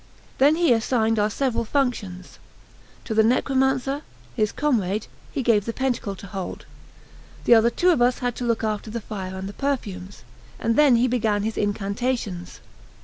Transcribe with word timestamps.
Then 0.39 0.55
he 0.55 0.73
assigned 0.73 1.19
our 1.19 1.29
several 1.29 1.63
functions; 1.63 2.39
to 3.05 3.13
the 3.13 3.21
necromancer, 3.21 4.01
his 4.35 4.51
comrade, 4.51 5.05
he 5.31 5.43
gave 5.43 5.65
the 5.65 5.73
pentacle 5.73 6.15
to 6.15 6.25
hold; 6.25 6.65
the 7.43 7.53
other 7.53 7.69
two 7.69 7.91
of 7.91 8.01
us 8.01 8.17
had 8.17 8.35
to 8.37 8.43
look 8.43 8.63
after 8.63 8.89
the 8.89 8.99
fire 8.99 9.35
and 9.37 9.47
the 9.47 9.53
perfumes; 9.53 10.23
and 10.59 10.75
then 10.75 10.95
he 10.95 11.07
began 11.07 11.43
his 11.43 11.55
incantations. 11.55 12.61